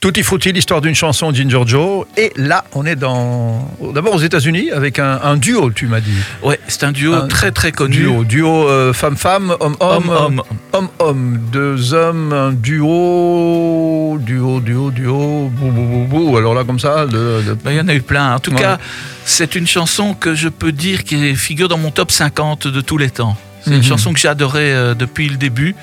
Tutti 0.00 0.22
frutti, 0.22 0.52
l'histoire 0.52 0.80
d'une 0.80 0.94
chanson 0.94 1.34
Ginger 1.34 1.62
Joe. 1.66 2.06
Et 2.16 2.30
là, 2.36 2.64
on 2.72 2.86
est 2.86 2.94
dans. 2.94 3.68
D'abord 3.92 4.14
aux 4.14 4.20
États-Unis 4.20 4.70
avec 4.70 5.00
un, 5.00 5.18
un 5.24 5.36
duo, 5.36 5.72
tu 5.72 5.88
m'as 5.88 5.98
dit. 5.98 6.12
Ouais, 6.40 6.60
c'est 6.68 6.84
un 6.84 6.92
duo 6.92 7.14
Un 7.14 7.26
très 7.26 7.50
très 7.50 7.72
connu. 7.72 7.96
Duo, 7.96 8.22
duo 8.22 8.68
euh, 8.68 8.92
femme-femme, 8.92 9.56
homme-homme. 9.58 10.08
Homme-homme. 10.08 10.42
Homme-homme. 10.72 11.40
Deux 11.50 11.94
hommes, 11.94 12.32
un 12.32 12.52
duo. 12.52 14.18
Duo, 14.20 14.60
duo, 14.60 14.92
duo. 14.92 15.50
Bou, 15.52 15.70
bou, 15.72 15.82
bou, 15.82 16.04
bou. 16.04 16.36
Alors 16.36 16.54
là, 16.54 16.62
comme 16.62 16.78
ça. 16.78 17.04
De, 17.06 17.42
de- 17.44 17.54
Ben, 17.64 17.72
Il 17.72 17.76
y 17.78 17.80
en 17.80 17.88
a 17.88 17.94
eu 17.96 18.00
plein. 18.02 18.36
En 18.36 18.38
tout 18.38 18.52
Ouais. 18.52 18.60
cas, 18.60 18.78
c'est 19.24 19.56
une 19.56 19.66
chanson 19.66 20.14
que 20.14 20.32
je 20.36 20.48
peux 20.48 20.70
dire 20.70 21.02
qui 21.02 21.34
figure 21.34 21.66
dans 21.68 21.76
mon 21.78 21.90
top 21.90 22.12
50 22.12 22.68
de 22.68 22.80
tous 22.80 22.98
les 22.98 23.10
temps. 23.10 23.36
C'est 23.62 23.70
Mhm. 23.70 23.76
une 23.76 23.82
chanson 23.82 24.12
que 24.12 24.18
j'ai 24.20 24.28
adorée 24.28 24.72
euh, 24.72 24.94
depuis 24.94 25.28
le 25.28 25.36
début. 25.36 25.74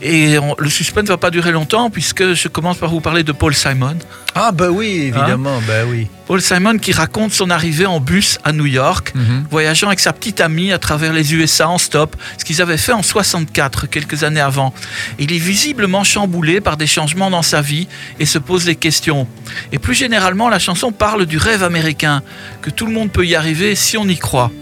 Et 0.00 0.38
on- 0.38 0.54
le 0.58 0.70
suspense 0.70 1.04
ne 1.04 1.08
va 1.08 1.16
pas 1.16 1.30
durer 1.30 1.50
longtemps 1.52 1.90
puisque 1.90 2.34
je 2.34 2.48
commence 2.48 2.78
par 2.78 2.90
vous 2.90 3.00
parler 3.00 3.24
de 3.24 3.32
Paul 3.32 3.54
Simon. 3.54 3.96
Ah, 4.34 4.52
bah 4.52 4.68
oui, 4.70 4.86
évidemment, 5.12 5.60
bah 5.66 5.84
oui. 5.90 6.06
Paul 6.28 6.40
Simon 6.40 6.78
qui 6.78 6.92
raconte 6.92 7.32
son 7.32 7.50
arrivée 7.50 7.86
en 7.86 7.98
bus 7.98 8.38
à 8.44 8.52
New 8.52 8.66
York, 8.66 9.12
Mhm. 9.14 9.46
voyageant 9.50 9.88
avec 9.88 9.98
sa 9.98 10.12
petite 10.12 10.40
amie 10.40 10.70
à 10.72 10.78
travers 10.78 11.12
les 11.12 11.34
USA 11.34 11.68
en 11.68 11.78
stop, 11.78 12.14
ce 12.38 12.44
qu'ils 12.44 12.62
avaient 12.62 12.76
fait 12.76 12.92
en 12.92 13.02
64, 13.02 13.86
quelques 13.86 14.22
années 14.22 14.40
avant. 14.40 14.72
Il 15.18 15.32
est 15.32 15.38
visiblement 15.38 16.04
chamboulé 16.04 16.60
par 16.60 16.76
des 16.76 16.86
changements 16.86 17.30
dans 17.30 17.42
sa 17.42 17.60
vie 17.62 17.88
et 18.20 18.26
se 18.26 18.38
pose 18.38 18.64
des 18.66 18.76
questions. 18.76 19.26
Et 19.72 19.78
plus 19.78 19.94
généralement, 19.94 20.48
la 20.48 20.58
chanson 20.60 20.92
parle 20.92 21.26
du 21.26 21.38
rêve 21.38 21.64
américain, 21.64 22.22
que 22.62 22.70
tout 22.70 22.86
le 22.86 22.92
monde 22.92 23.10
peut 23.10 23.26
y 23.26 23.34
arriver 23.34 23.74
si 23.74 23.96
on 23.96 24.06
y 24.06 24.18
croit. 24.18 24.52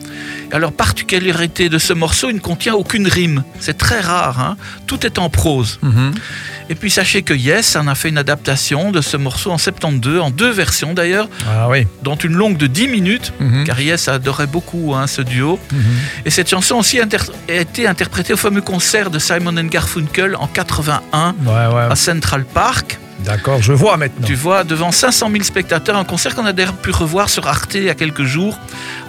Alors, 0.53 0.73
particularité 0.73 1.69
de 1.69 1.79
ce 1.79 1.93
morceau, 1.93 2.31
il 2.31 2.37
ne 2.37 2.41
contient 2.41 2.75
aucune 2.75 3.07
rime. 3.09 3.43
C'est 3.61 3.77
très 3.77 4.01
rare, 4.01 4.41
hein. 4.41 4.57
tout 4.87 5.05
est 5.05 5.19
en 5.19 5.29
prose. 5.29 5.79
Mhm. 5.83 6.15
Et 6.69 6.75
puis 6.75 6.91
sachez 6.91 7.23
que 7.23 7.33
Yes 7.35 7.77
en 7.77 7.87
a 7.87 7.95
fait 7.95 8.09
une 8.09 8.19
adaptation 8.19 8.91
de 8.91 9.01
ce 9.01 9.17
morceau 9.17 9.51
en 9.53 9.59
72, 9.59 10.21
en 10.21 10.31
deux 10.31 10.51
versions 10.51 10.95
d'ailleurs, 10.95 11.29
Ah 11.49 11.69
oui. 11.69 11.87
dont 12.03 12.17
une 12.17 12.33
longue 12.35 12.57
de 12.57 12.67
10 12.67 12.89
minutes, 12.89 13.33
Mhm. 13.41 13.65
car 13.65 13.81
Yes 13.81 14.09
adorait 14.09 14.47
beaucoup 14.49 14.95
hein, 14.95 15.07
ce 15.07 15.23
duo. 15.23 15.59
Mhm. 15.73 15.79
Et 16.25 16.31
cette 16.31 16.49
chanson 16.51 16.77
aussi 16.77 17.01
a 17.01 17.07
été 17.49 17.87
interprétée 17.87 18.33
au 18.33 18.37
fameux 18.37 18.63
concert 18.63 19.11
de 19.11 19.19
Simon 19.19 19.53
Garfunkel 19.65 20.35
en 20.37 20.47
81 20.49 21.35
Ouais, 21.45 21.53
ouais. 21.75 21.87
à 21.91 21.95
Central 21.97 22.45
Park. 22.45 22.99
D'accord, 23.25 23.63
je 23.63 23.73
vois 23.73 23.97
maintenant. 23.97 24.27
Tu 24.27 24.35
vois, 24.35 24.63
devant 24.65 24.93
500 24.93 25.31
000 25.31 25.43
spectateurs, 25.43 25.97
un 25.97 26.05
concert 26.05 26.35
qu'on 26.35 26.45
a 26.47 26.53
d'ailleurs 26.53 26.75
pu 26.75 26.91
revoir 26.91 27.29
sur 27.29 27.47
Arte 27.49 27.75
il 27.75 27.85
y 27.85 27.91
a 27.91 27.95
quelques 27.95 28.25
jours, 28.25 28.59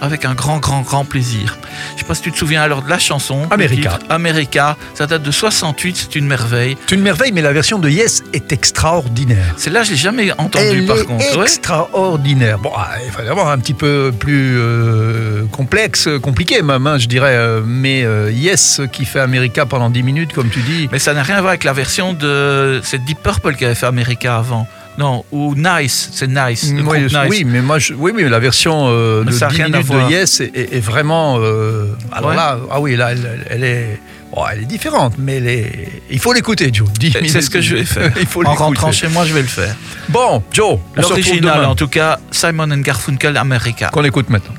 avec 0.00 0.24
un 0.24 0.34
grand, 0.34 0.58
grand, 0.58 0.80
grand 0.80 1.04
plaisir. 1.04 1.58
Je 1.90 1.94
ne 1.94 1.98
sais 2.00 2.04
pas 2.04 2.14
si 2.14 2.22
tu 2.22 2.32
te 2.32 2.38
souviens 2.38 2.62
alors 2.62 2.82
de 2.82 2.88
la 2.90 2.98
chanson. 2.98 3.46
America. 3.50 3.90
titre, 3.98 4.06
America, 4.08 4.76
ça 4.94 5.06
date 5.06 5.22
de 5.22 5.30
68, 5.30 5.96
c'est 5.96 6.16
une 6.16 6.26
merveille. 6.26 6.76
C'est 6.86 6.94
une 6.94 7.02
merveille, 7.02 7.32
mais 7.32 7.42
la 7.42 7.52
version 7.52 7.78
de 7.78 7.88
Yes 7.88 8.22
est 8.32 8.50
extraordinaire. 8.52 9.54
Celle-là, 9.56 9.82
je 9.82 9.90
l'ai 9.90 9.96
jamais 9.96 10.32
entendue 10.38 10.86
par 10.86 10.98
est 10.98 11.04
contre. 11.04 11.42
extraordinaire. 11.42 12.58
Bon, 12.58 12.72
ah, 12.76 12.88
il 13.04 13.12
fallait 13.12 13.28
avoir 13.30 13.48
un 13.48 13.58
petit 13.58 13.74
peu 13.74 14.12
plus 14.18 14.56
euh, 14.58 15.44
complexe, 15.52 16.08
compliqué 16.22 16.62
même, 16.62 16.86
hein, 16.86 16.98
je 16.98 17.06
dirais. 17.06 17.34
euh, 17.36 17.60
mais 17.64 18.04
euh, 18.04 18.30
Yes 18.32 18.80
qui 18.90 19.04
fait 19.04 19.20
America 19.20 19.66
pendant 19.66 19.90
10 19.90 20.02
minutes, 20.02 20.32
comme 20.32 20.48
tu 20.48 20.60
dis. 20.60 20.88
Mais 20.90 20.98
ça 20.98 21.12
n'a 21.14 21.22
rien 21.22 21.36
à 21.36 21.40
voir 21.40 21.50
avec 21.50 21.64
la 21.64 21.72
version 21.72 22.14
de. 22.14 22.80
C'est 22.82 23.04
Deep 23.04 23.22
Purple 23.22 23.54
qui 23.54 23.64
avait 23.64 23.74
fait 23.74 23.86
America 23.86 23.97
avant. 24.28 24.66
Non, 24.98 25.24
ou 25.30 25.54
Nice, 25.54 26.10
c'est 26.12 26.26
Nice. 26.26 26.72
le 26.72 26.82
Oui, 26.82 26.82
groupe 26.82 27.12
Nice. 27.12 27.28
oui, 27.30 27.44
mais 27.46 27.60
moi, 27.62 27.78
je- 27.78 27.94
oui, 27.94 28.10
oui, 28.14 28.28
la 28.28 28.40
version 28.40 28.86
euh, 28.88 29.22
Mais 29.24 29.30
de 29.30 29.36
ça 29.36 29.46
a 29.46 29.50
10 29.50 29.56
rien 29.56 29.64
à 29.66 29.68
minutes 29.78 29.92
de. 29.92 30.10
Yes 30.10 30.40
est, 30.40 30.50
est- 30.56 30.74
est 30.76 30.80
vraiment. 30.80 31.36
euh, 31.38 31.86
alors 32.10 32.30
Ouais. 32.30 32.36
là, 32.36 32.58
ah 32.68 32.80
oui, 32.80 32.96
là, 32.96 33.12
elle, 33.12 33.46
elle 33.48 33.62
est. 33.64 34.00
bon, 34.34 34.42
elle 34.52 34.62
est 34.62 34.66
différente, 34.66 35.14
mais 35.16 35.36
elle 35.36 35.46
est- 35.46 35.88
il 36.10 36.18
faut 36.18 36.32
l'écouter, 36.32 36.70
Joe. 36.72 36.88
10 36.98 37.12
C'est- 37.28 37.42
ce 37.42 37.48
que 37.48 37.60
je 37.60 37.76
vais 37.76 37.84
faire. 37.84 38.10
il 38.20 38.26
faut 38.26 38.44
en 38.44 38.54
rentrant 38.54 38.90
chez 38.90 39.06
moi, 39.06 39.24
je 39.24 39.32
vais 39.34 39.42
le 39.42 39.46
faire. 39.46 39.76
Bon, 40.08 40.42
Joe, 40.52 40.80
L'original, 40.96 41.64
en 41.64 41.76
tout 41.76 41.86
cas, 41.88 42.18
Simon 42.32 42.68
and 42.72 42.78
Garfunkel 42.80 43.36
America. 43.36 43.90
Qu'on 43.92 44.02
écoute 44.04 44.30
maintenant. 44.30 44.54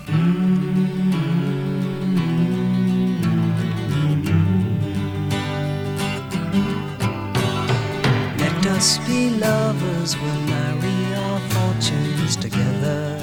Us 8.79 8.97
be 8.99 9.29
lovers, 9.31 10.15
we'll 10.15 10.41
marry 10.55 11.13
our 11.15 11.39
fortunes 11.51 12.37
together. 12.37 13.19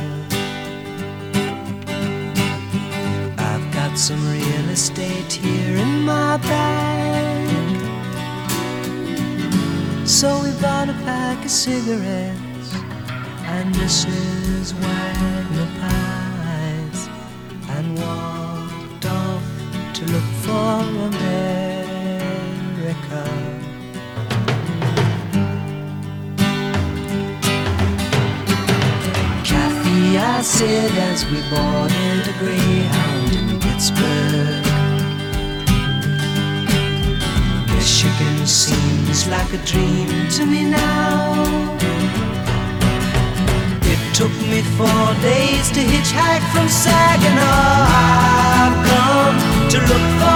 I've 3.38 3.66
got 3.72 3.96
some 3.96 4.22
real 4.30 4.68
estate 4.68 5.32
here 5.32 5.76
in 5.78 6.02
my 6.02 6.36
bag. 6.36 7.48
So 10.06 10.42
we 10.42 10.50
bought 10.60 10.90
a 10.90 10.96
pack 11.08 11.42
of 11.42 11.50
cigarettes 11.50 12.74
and 13.54 13.74
Mrs. 13.76 14.74
Wagner 14.74 15.68
pies 15.80 16.25
said 30.56 30.90
as 31.12 31.22
we 31.26 31.38
boarded 31.50 32.26
a 32.32 32.34
Greyhound 32.38 33.30
in 33.38 33.60
Pittsburgh. 33.60 34.64
Michigan 37.74 38.46
seems 38.46 39.28
like 39.28 39.52
a 39.52 39.58
dream 39.66 40.08
to 40.30 40.46
me 40.46 40.64
now. 40.64 41.44
It 43.92 44.00
took 44.14 44.34
me 44.50 44.62
four 44.78 45.06
days 45.20 45.66
to 45.76 45.80
hitchhike 45.92 46.46
from 46.52 46.68
Saginaw. 46.68 47.76
I've 48.08 48.78
come 48.90 49.38
to 49.72 49.78
look 49.90 50.06
for 50.20 50.35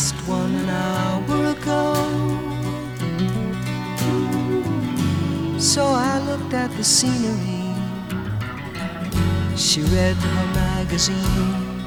last 0.00 0.14
one 0.26 0.68
hour 0.70 1.38
ago. 1.54 1.92
So 5.58 5.84
I 5.84 6.18
looked 6.20 6.54
at 6.54 6.70
the 6.78 6.84
scenery. 6.84 7.74
She 9.56 9.82
read 9.82 10.16
her 10.16 10.46
magazine, 10.54 11.82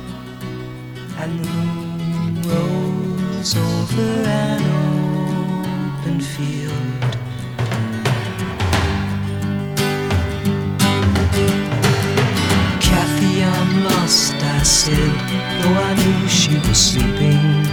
and 1.22 1.40
the 1.40 1.50
moon 1.50 2.42
rose 2.52 3.56
over 3.58 4.10
an 4.46 4.62
open 5.98 6.20
field. 6.22 7.02
Kathy, 12.80 13.44
I'm 13.44 13.84
lost, 13.86 14.36
I 14.36 14.62
said, 14.62 15.16
though 15.60 15.78
I 15.90 15.94
knew 15.96 16.28
she 16.28 16.54
was 16.68 16.78
sleeping. 16.78 17.73